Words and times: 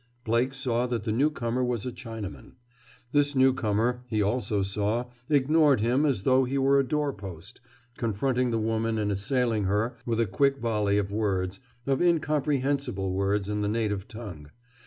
Blake 0.23 0.51
saw 0.51 0.87
that 0.87 1.03
the 1.03 1.11
newcomer 1.11 1.63
was 1.63 1.85
a 1.85 1.91
Chinaman. 1.91 2.53
This 3.11 3.35
newcomer, 3.35 4.01
he 4.09 4.19
also 4.19 4.63
saw, 4.63 5.05
ignored 5.29 5.79
him 5.79 6.07
as 6.07 6.23
though 6.23 6.43
he 6.43 6.57
were 6.57 6.79
a 6.79 6.83
door 6.83 7.13
post, 7.13 7.61
confronting 7.99 8.49
the 8.49 8.57
woman 8.57 8.97
and 8.97 9.11
assailing 9.11 9.65
her 9.65 9.93
with 10.03 10.19
a 10.19 10.25
quick 10.25 10.57
volley 10.57 10.97
of 10.97 11.11
words, 11.13 11.59
of 11.85 12.01
incomprehensible 12.01 13.13
words 13.13 13.47
in 13.47 13.61
the 13.61 13.67
native 13.67 14.07
tongue. 14.07 14.49